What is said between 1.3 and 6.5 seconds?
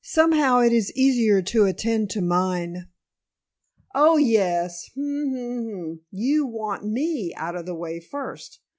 to attend to mine" "Oh, yes. Hum m m hum. You